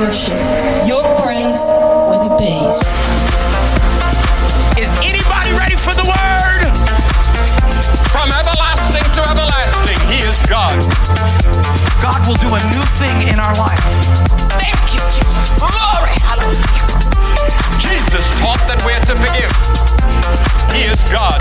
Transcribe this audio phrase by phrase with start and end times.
[0.00, 0.36] worship.
[0.86, 1.64] Your praise
[2.12, 2.82] with a bass.
[4.76, 6.68] Is anybody ready for the word?
[8.12, 10.76] From everlasting to everlasting, He is God.
[12.02, 13.80] God will do a new thing in our life.
[14.60, 15.56] Thank you, Jesus.
[15.58, 16.16] Glory.
[16.20, 16.95] Hallelujah.
[17.78, 19.52] Jesus taught that we're to forgive.
[20.72, 21.40] He is God.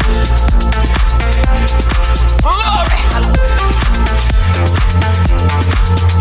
[2.41, 3.01] Glory.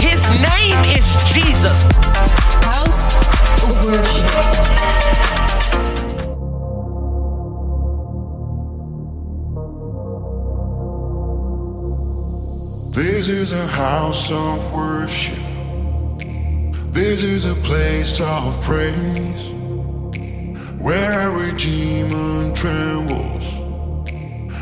[0.01, 1.83] His name is Jesus.
[2.65, 3.09] House
[3.63, 4.75] of worship.
[12.95, 15.39] This is a house of worship.
[16.93, 19.53] This is a place of praise
[20.85, 23.57] where every demon trembles,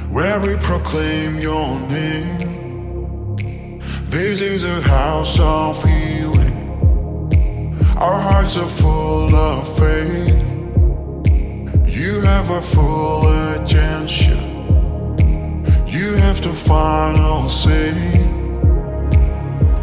[0.09, 3.37] where we proclaim your name.
[4.05, 7.77] This is a house of healing.
[7.97, 10.39] Our hearts are full of faith.
[11.89, 14.39] You have our full attention.
[15.89, 18.32] You have the final say.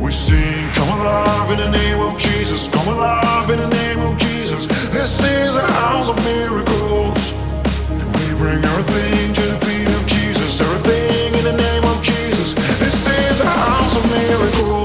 [0.10, 2.68] We sing, come alive in the name of Jesus.
[2.68, 4.66] Come alive in the name of Jesus.
[4.90, 7.34] This is a house of miracles.
[8.18, 10.62] We bring everything to the feet of Jesus.
[10.62, 12.56] Everything in the name of Jesus.
[12.80, 14.10] This is a house of.
[14.10, 14.79] Miracles,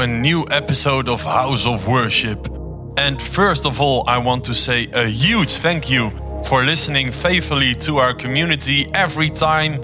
[0.00, 2.48] a new episode of House of Worship.
[2.96, 6.10] And first of all, I want to say a huge thank you
[6.46, 9.78] for listening faithfully to our community every time.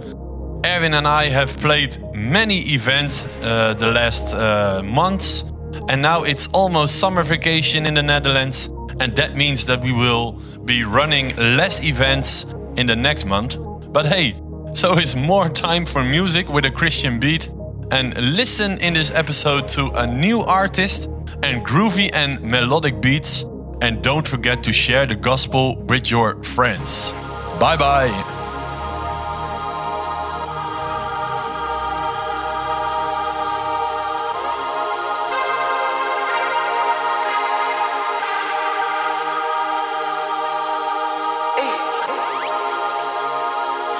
[0.64, 5.44] Erwin and I have played many events uh, the last uh, months,
[5.90, 10.40] and now it's almost summer vacation in the Netherlands, and that means that we will
[10.64, 12.46] be running less events
[12.78, 13.58] in the next month.
[13.92, 14.34] But hey,
[14.74, 17.50] so is more time for music with a Christian beat.
[17.90, 21.04] And listen in this episode to a new artist
[21.42, 23.44] and groovy and melodic beats.
[23.80, 27.12] And don't forget to share the gospel with your friends.
[27.60, 28.32] Bye bye.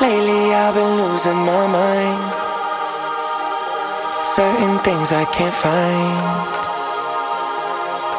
[0.00, 2.25] Lately I've been losing my mind.
[4.36, 6.52] Certain things I can't find.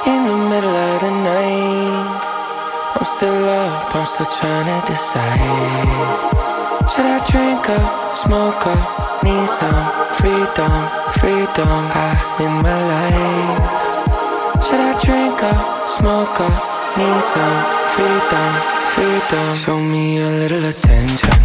[0.10, 2.22] In the middle of the night,
[2.98, 5.86] I'm still up, I'm still trying to decide.
[6.90, 8.81] Should I drink up, smoke up,
[9.22, 9.78] need some
[10.18, 10.74] freedom,
[11.22, 13.62] freedom high in my life?
[14.66, 16.58] Should I drink up, smoke up,
[16.98, 17.62] need some
[17.94, 18.52] freedom,
[18.98, 19.48] freedom?
[19.56, 21.38] Show me a little attention,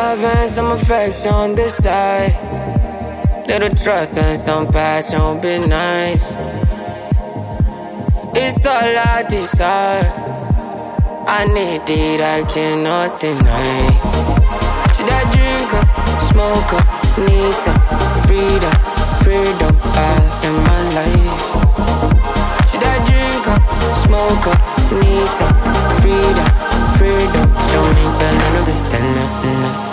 [0.00, 2.32] love and some affection this side.
[3.46, 6.26] Little trust and some passion would be nice.
[8.42, 10.08] It's all I desire.
[11.38, 13.80] I need it, I cannot deny.
[14.94, 15.88] Should I drink up,
[16.30, 16.86] smoke up,
[17.28, 17.82] need some
[18.26, 18.74] freedom,
[19.24, 19.74] freedom
[20.06, 21.46] out in my life?
[22.70, 23.62] Should I drink up,
[24.04, 24.60] smoke up,
[25.02, 25.56] need some
[26.00, 26.48] freedom,
[26.98, 27.46] freedom?
[27.68, 29.89] Show me a little bit, then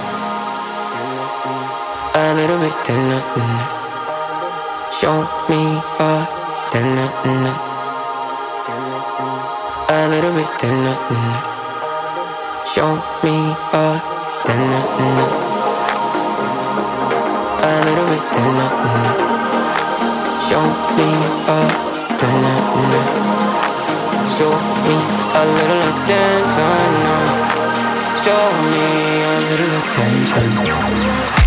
[2.18, 3.58] a little bit, then mm.
[4.92, 5.62] Show me
[6.00, 6.26] a
[6.72, 7.46] then mm.
[9.90, 11.34] a little bit, then mm.
[12.66, 12.90] Show
[13.24, 13.36] me
[13.74, 14.02] a
[14.46, 14.66] then
[17.62, 18.60] a little bit, then
[20.42, 20.66] Show
[20.98, 21.08] me
[21.46, 21.60] a
[22.18, 22.98] then uh,
[24.38, 24.54] Show
[24.86, 24.96] me
[25.34, 26.94] a little attention.
[28.24, 28.86] Show me
[29.24, 31.47] a little attention.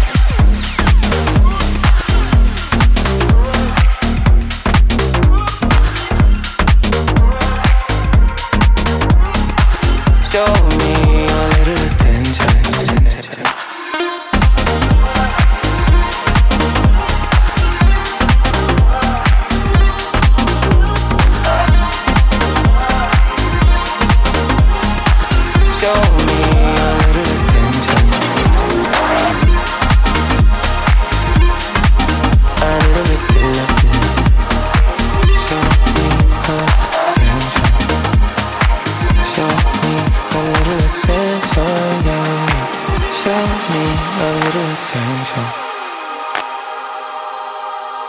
[44.90, 45.46] Attention.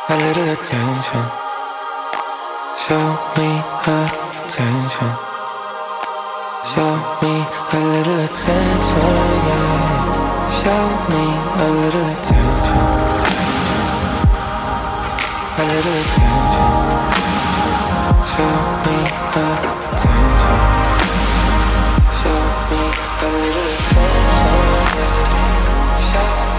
[0.10, 1.24] A little attention.
[2.84, 3.06] Show
[3.38, 3.50] me
[3.86, 5.12] attention.
[6.74, 7.34] Show me
[7.72, 9.14] a little attention,
[9.48, 10.10] yeah.
[10.58, 11.26] Show me
[11.62, 12.86] a little attention.
[15.58, 16.72] A little attention.
[18.34, 18.56] Show
[18.86, 18.98] me
[19.38, 20.60] attention.
[22.18, 22.82] Show me
[23.22, 24.62] a little attention,
[24.98, 25.22] yeah.
[26.10, 26.51] Show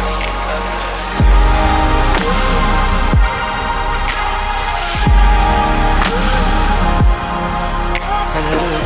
[8.42, 8.81] attention.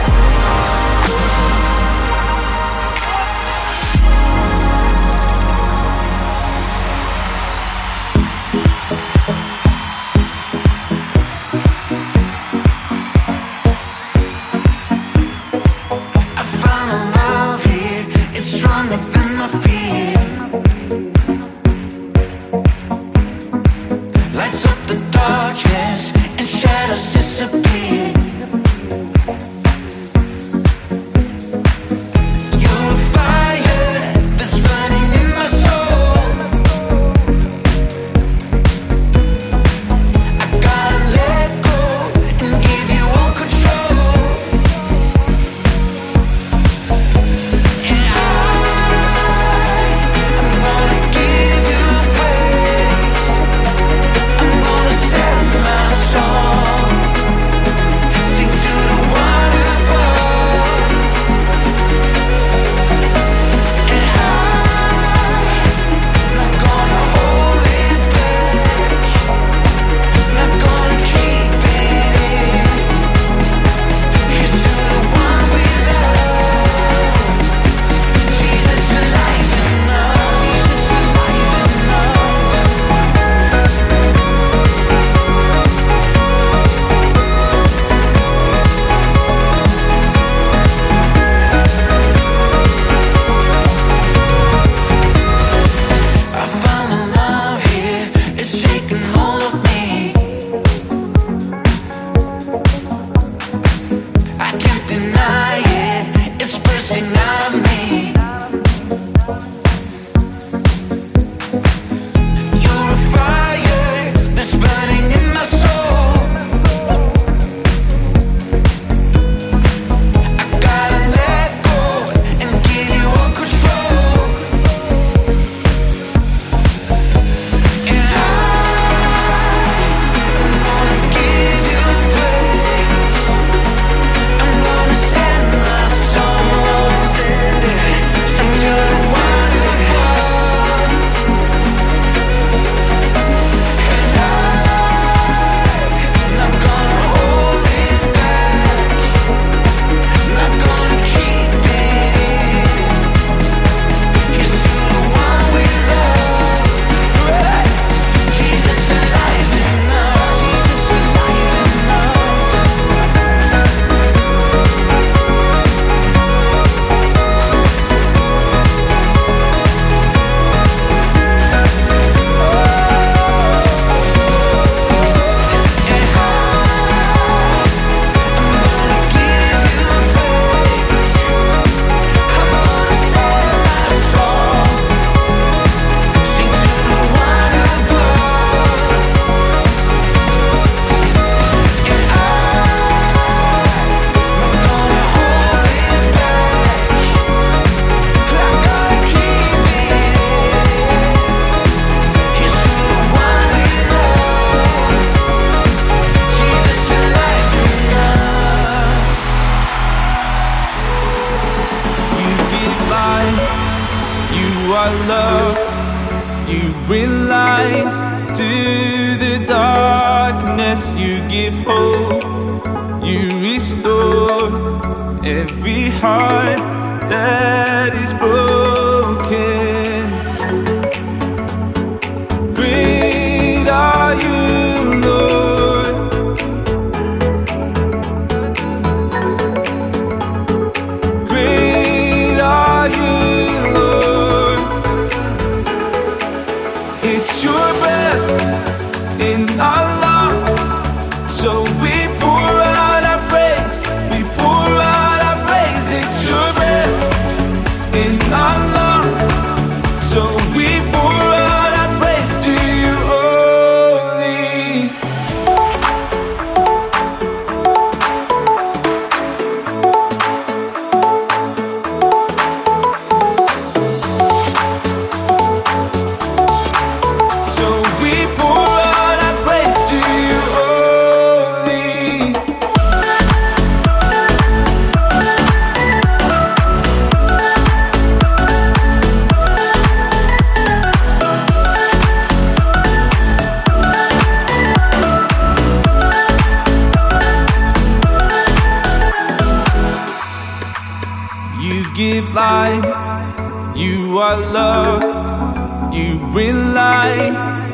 [306.37, 307.33] we like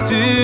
[0.09, 0.42] to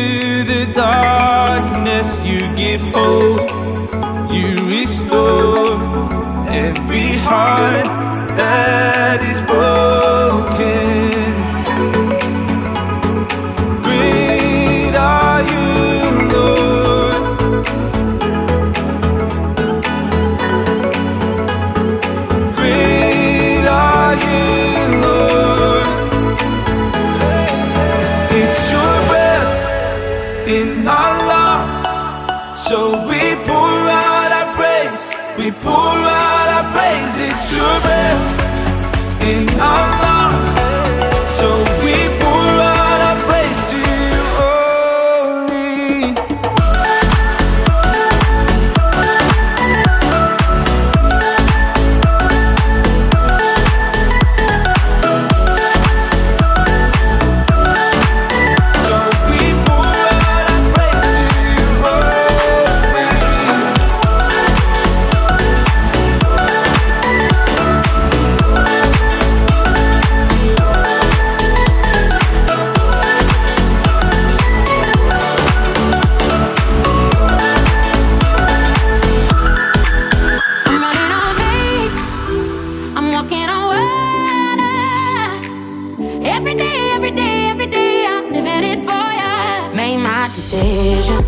[90.34, 91.24] decision.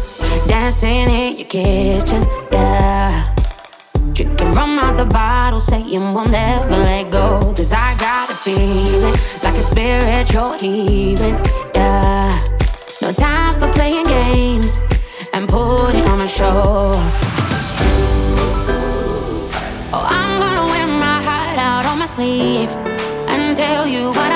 [0.46, 3.34] Dancing in your kitchen, yeah.
[4.12, 7.52] Drinking rum out the bottle, saying we'll never let go.
[7.56, 11.36] Cause I got a feeling like a spiritual healing,
[11.74, 12.58] yeah.
[13.02, 14.80] No time for playing games
[15.32, 16.92] and putting on a show.
[19.92, 22.70] Oh, I'm gonna wear my heart out on my sleeve
[23.28, 24.29] and tell you what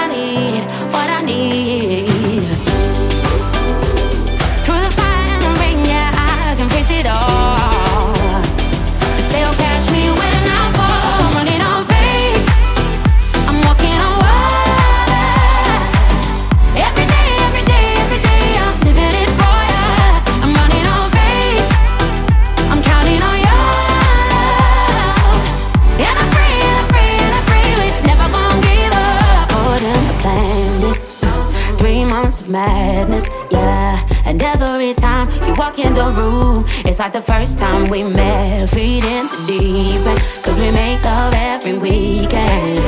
[34.64, 36.64] every time you walk in the room.
[36.85, 40.06] It's like the first time we met, Feeding the deep.
[40.06, 42.80] End, Cause we make love every weekend.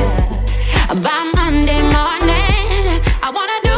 [1.03, 3.76] By Monday morning, I wanna do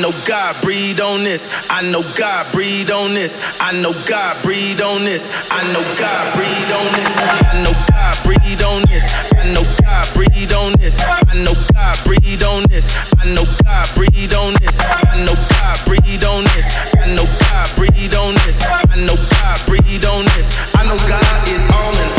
[0.00, 1.48] know God breathe on this.
[1.70, 3.38] I know God breathe on this.
[3.60, 5.28] I know God breathe on this.
[5.50, 7.12] I know God breathe on this.
[7.44, 9.04] I know God breathe on this.
[9.34, 10.96] I know God breathe on this.
[11.00, 12.86] I know God breathe on this.
[13.18, 14.76] I know God breathe on this.
[14.80, 16.66] I know God breathe on this.
[16.96, 18.56] I know God breathe on this.
[18.64, 20.48] I know God breathe on this.
[20.74, 22.12] I know God is on and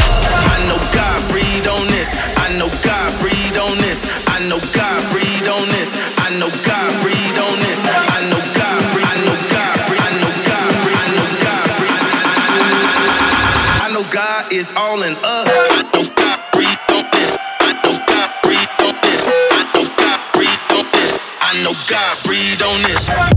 [0.53, 2.09] I know God breathe on this.
[2.37, 3.99] I know God breathe on this.
[4.27, 4.84] I know God
[22.87, 23.34] this.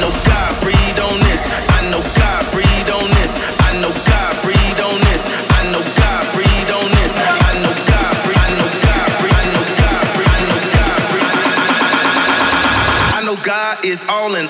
[0.00, 1.42] know God breathed on this.
[1.78, 3.32] I know God breathed on this.
[3.68, 5.22] I know God breathed on this.
[5.58, 7.12] I know God breathed on this.
[7.16, 8.40] I know God breathed.
[8.44, 9.36] I know God breathed.
[9.40, 10.30] I know God breathed.
[10.34, 11.46] I know God breathed.
[13.18, 14.46] I know God is all in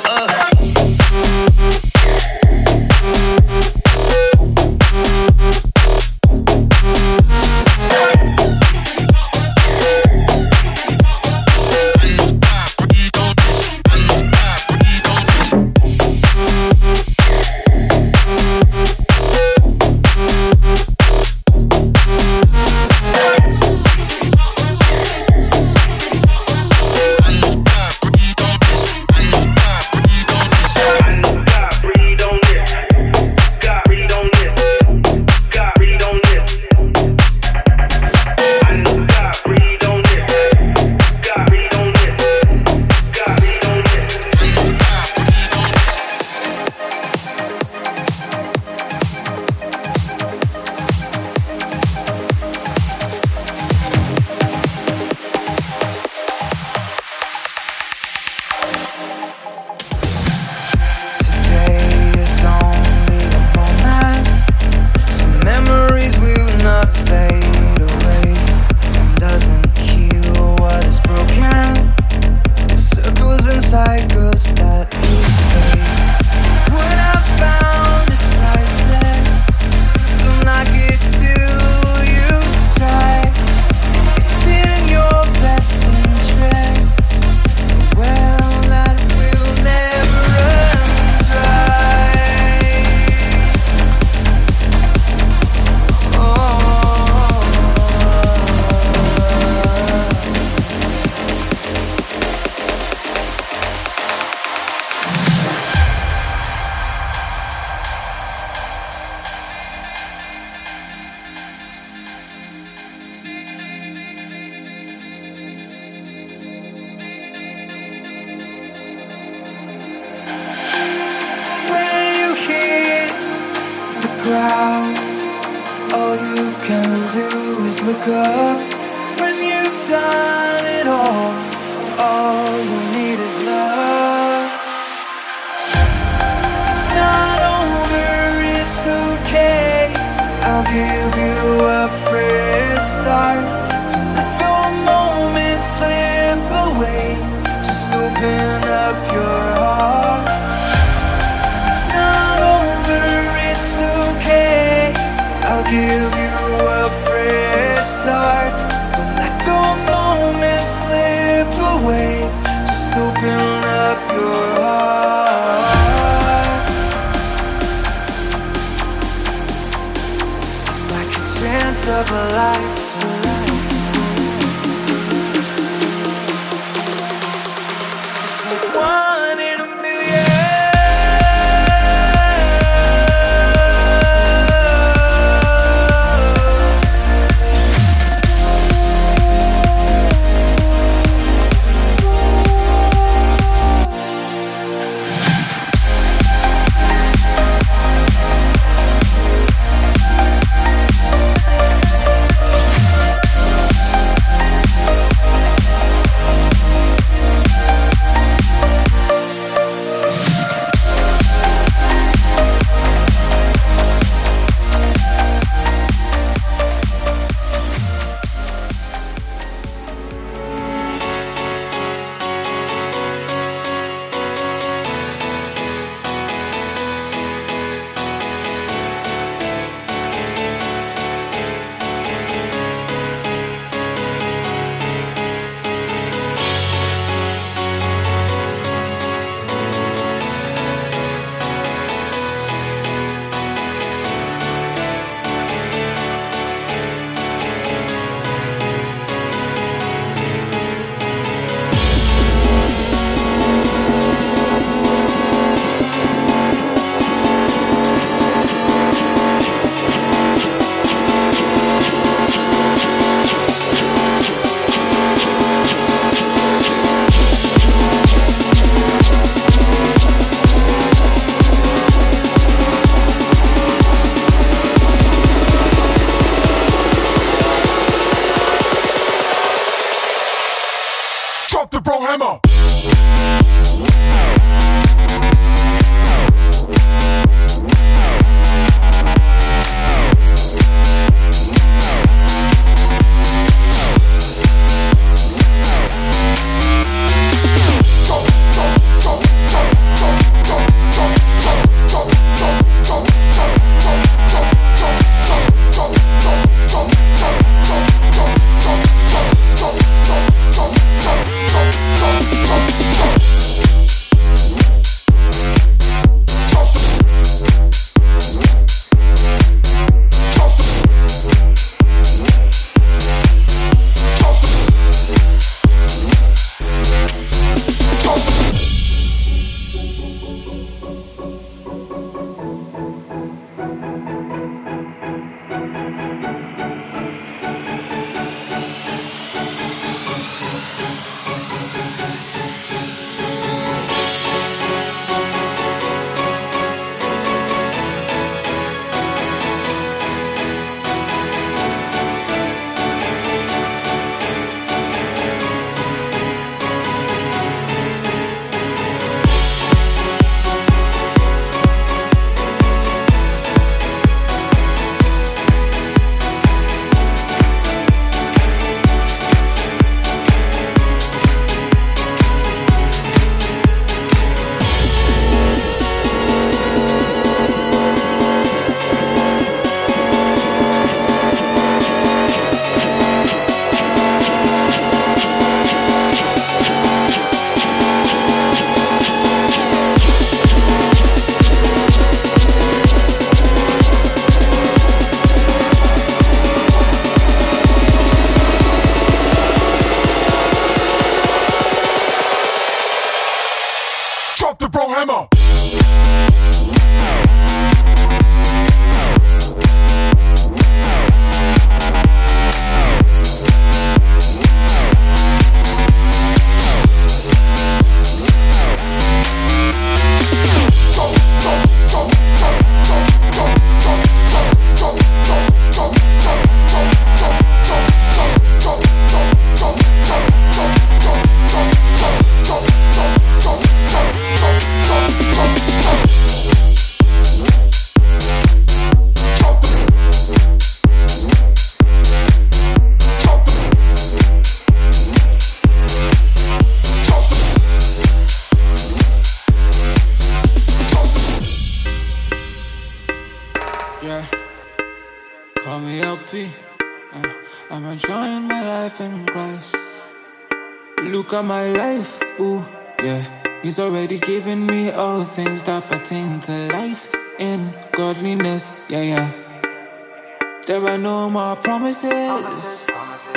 [471.06, 472.84] No more promises.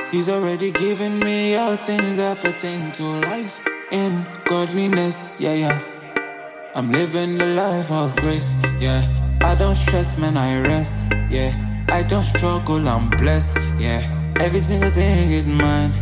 [0.09, 5.77] He's already given me all things that pertain to life in godliness, yeah, yeah.
[6.73, 9.05] I'm living the life of grace, yeah.
[9.43, 11.53] I don't stress, man, I rest, yeah.
[11.89, 14.01] I don't struggle, I'm blessed, yeah.
[14.39, 15.93] Every single thing is mine.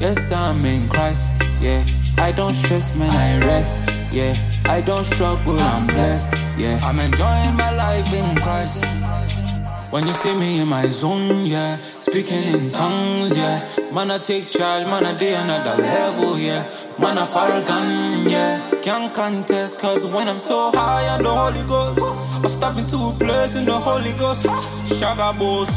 [0.00, 1.28] Yes, I'm in Christ,
[1.60, 1.84] yeah.
[2.16, 3.76] I don't stress, man, I rest,
[4.10, 4.34] yeah.
[4.64, 6.80] I don't struggle, I'm blessed, yeah.
[6.82, 9.45] I'm enjoying my life in Christ.
[9.90, 13.64] When you see me in my zone, yeah, speaking in tongues, yeah.
[13.92, 16.68] Man, I take charge, man, I do another level, yeah.
[16.98, 18.68] Man, I fire gun, yeah.
[18.82, 22.00] Can't contest, cause when I'm so high on the Holy Ghost,
[22.44, 24.42] I step into a place in the Holy Ghost.
[24.42, 25.70] Shaga boss,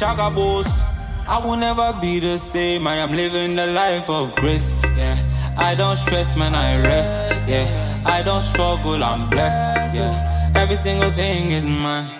[0.00, 0.80] shaga boss.
[1.28, 2.86] I will never be the same.
[2.86, 5.16] I am living the life of grace, yeah.
[5.58, 8.02] I don't stress, man, I rest, yeah.
[8.06, 10.52] I don't struggle, I'm blessed, yeah.
[10.56, 12.19] Every single thing is mine.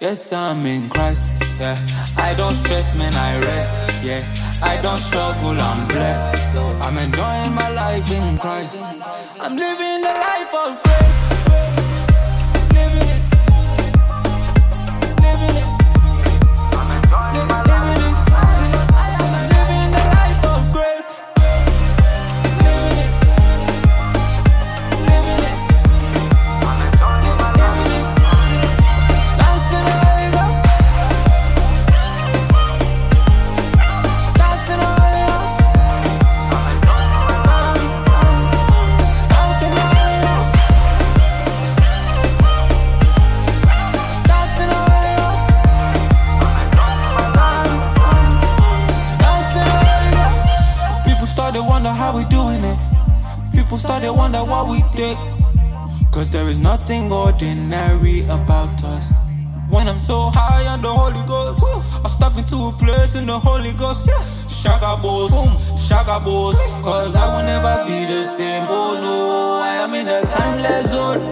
[0.00, 1.24] Yes, I'm in Christ.
[1.58, 1.76] Yeah,
[2.16, 4.04] I don't stress, man, I rest.
[4.04, 4.22] Yeah,
[4.62, 6.56] I don't struggle, I'm blessed.
[6.56, 8.80] I'm enjoying my life in Christ.
[9.40, 11.37] I'm living the life of grace.
[54.28, 55.16] Wonder what we did.
[56.12, 59.10] Cause there is nothing ordinary about us.
[59.70, 61.64] When I'm so high on the Holy Ghost,
[62.04, 64.04] I step into a place in the Holy Ghost.
[64.60, 66.56] Shaga boss, boom, shaga boss.
[66.82, 68.66] Cause I will never be the same.
[68.68, 71.22] Oh no, I am in a timeless zone.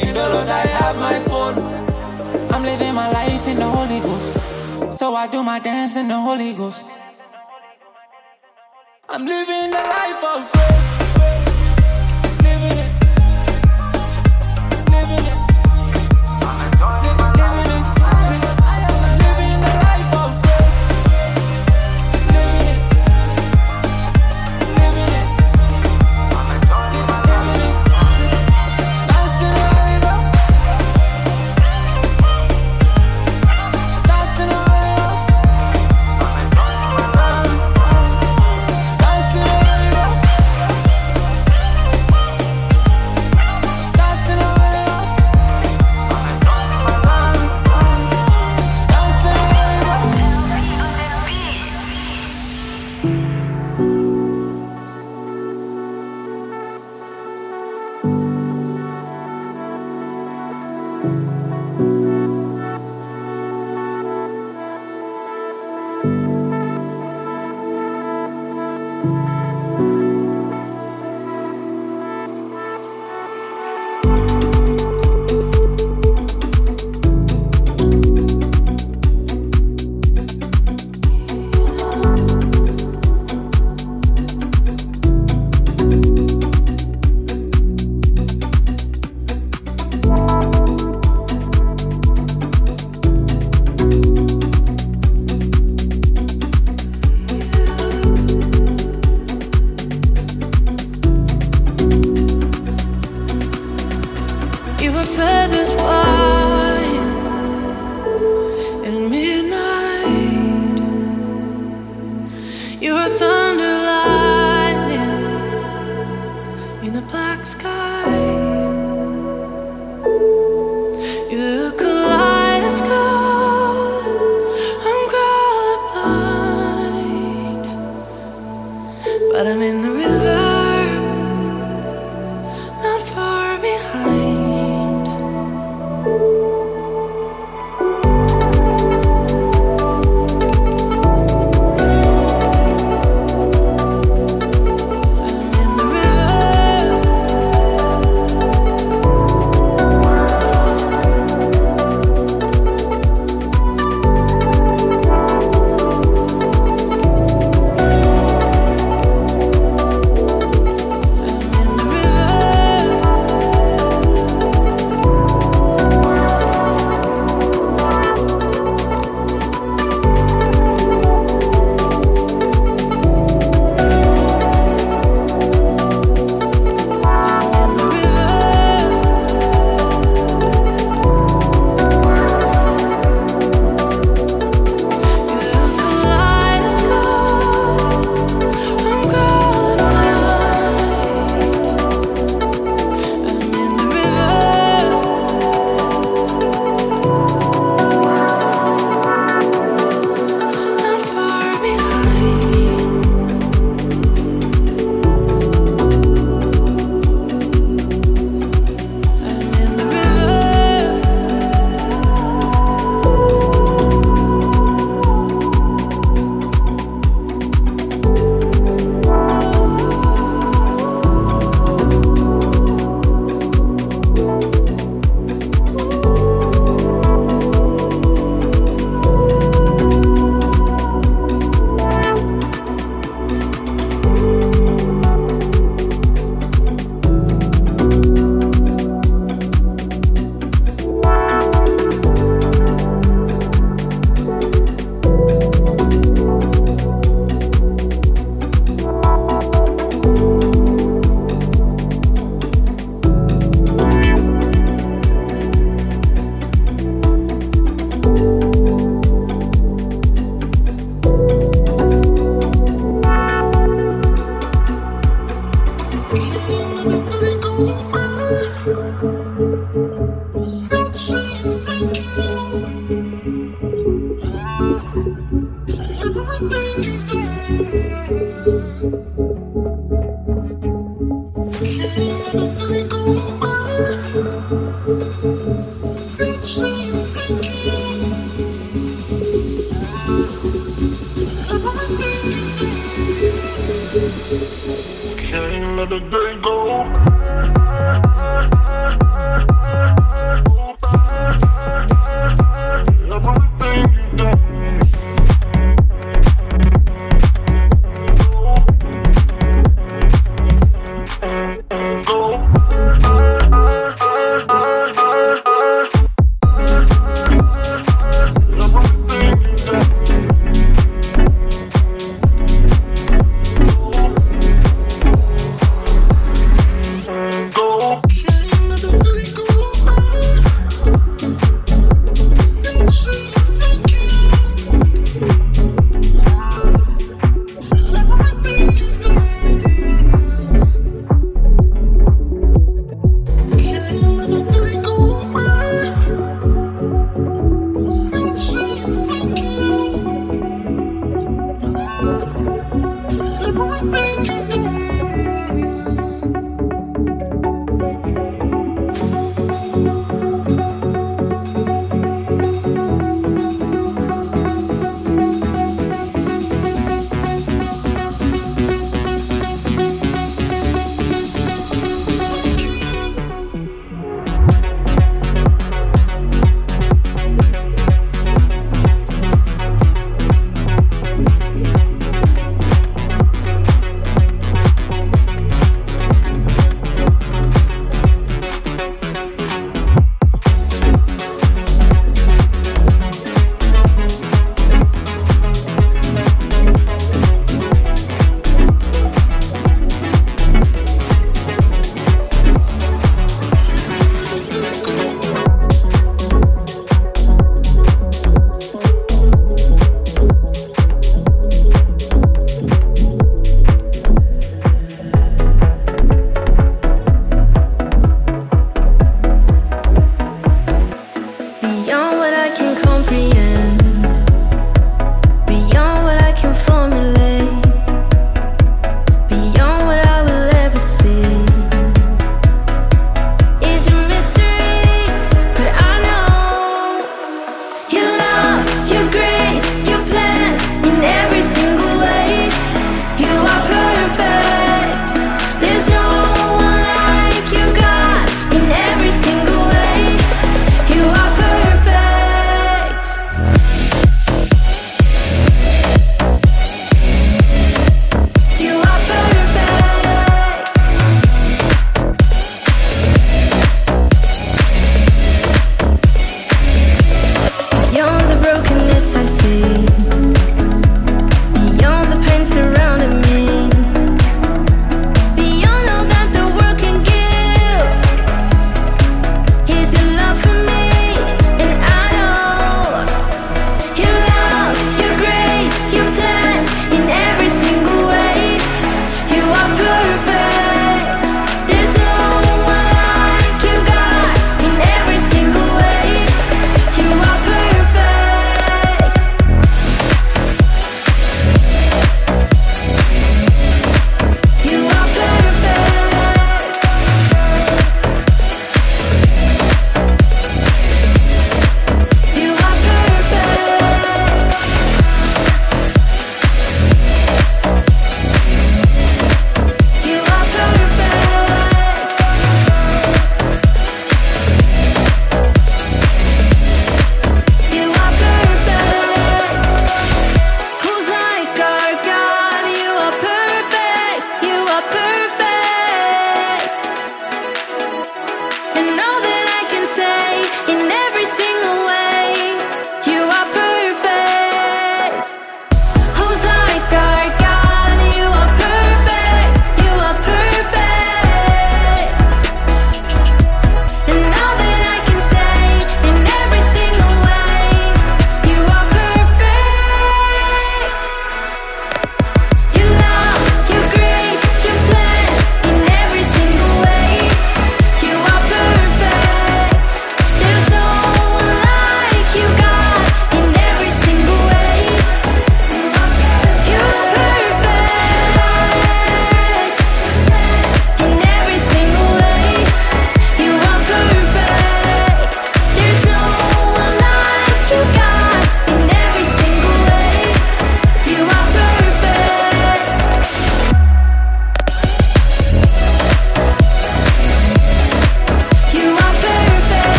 [0.00, 1.58] In the Lord, I have my phone.
[2.52, 4.98] I'm living my life in the Holy Ghost.
[4.98, 6.86] So I do my dance in the Holy Ghost.
[9.08, 10.61] I'm living the life of grace.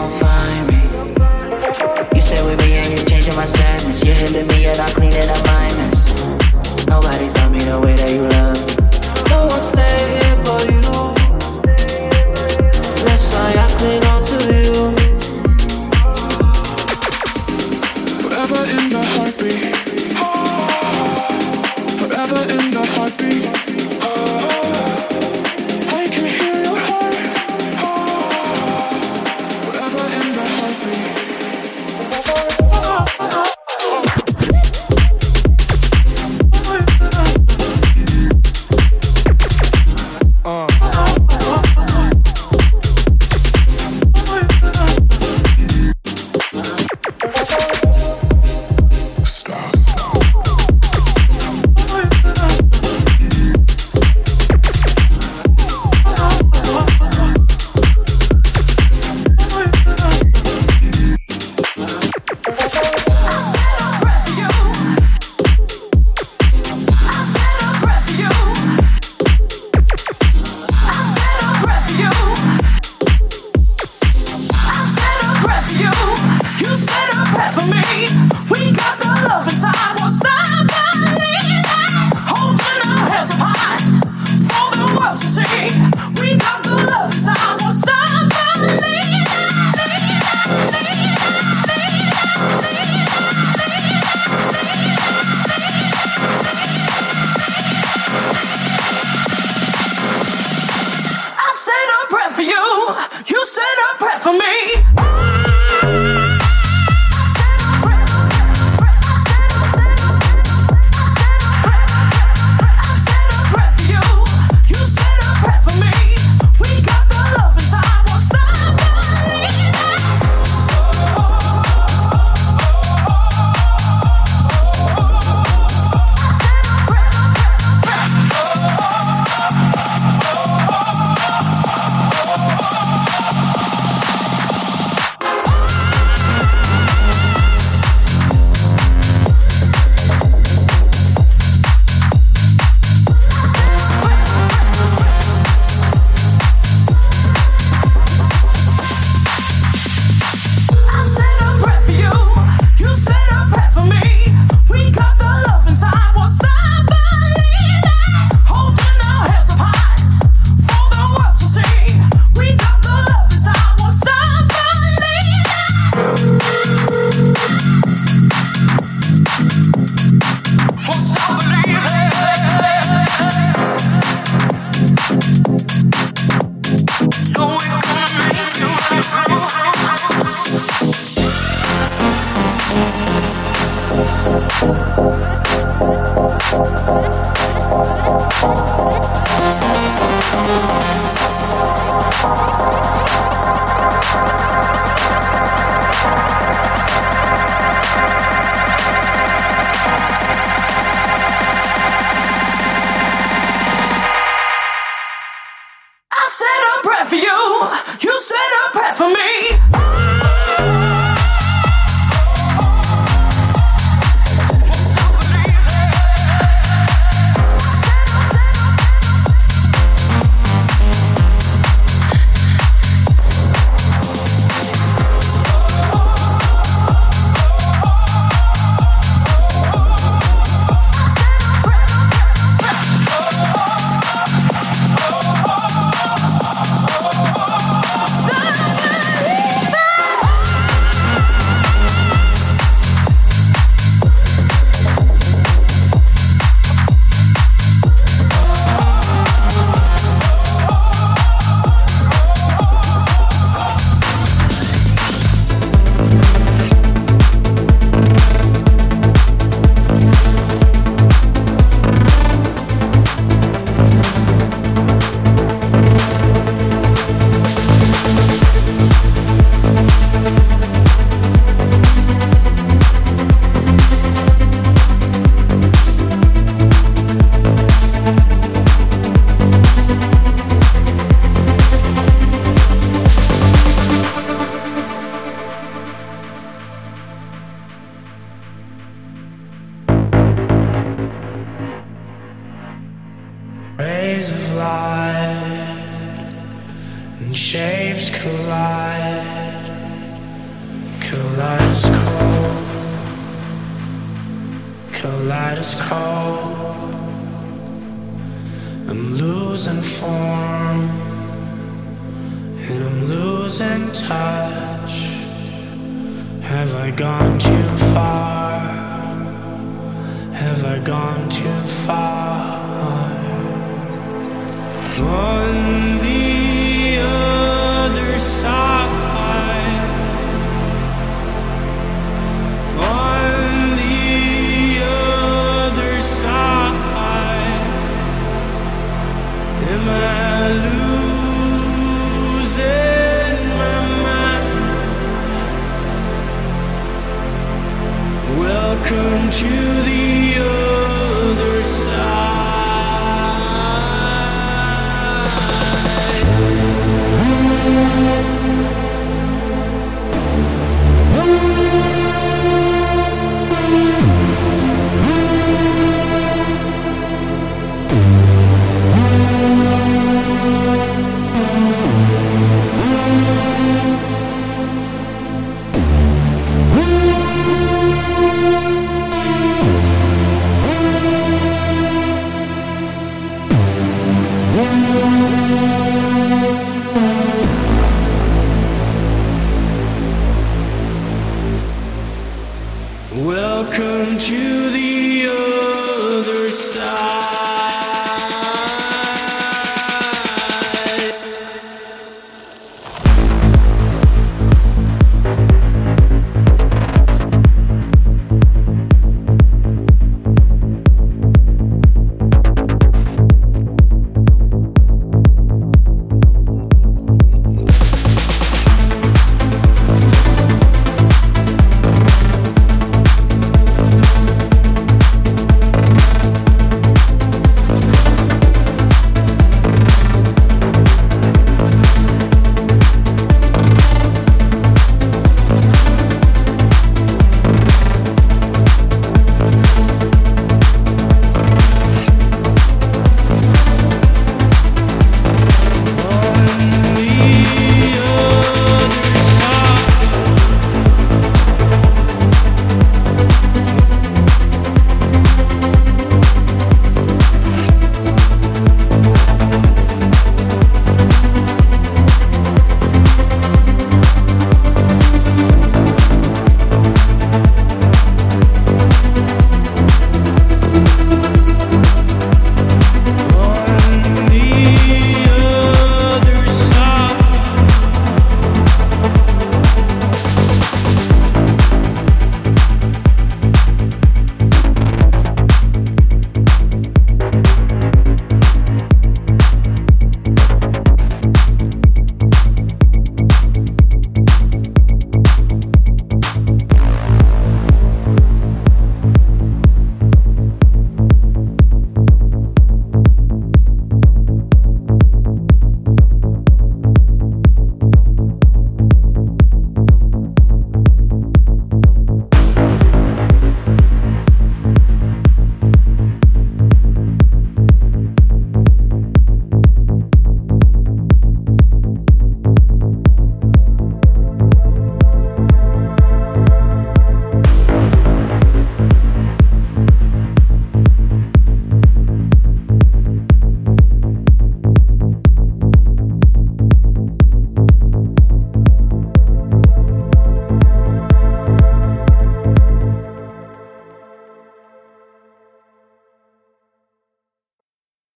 [0.00, 0.80] gon' find me.
[2.14, 4.04] You stay with me and you're changing my sadness.
[4.04, 6.08] You're hitting me and I'm cleaning up minus.
[6.86, 8.59] Nobody's loved me the way that you love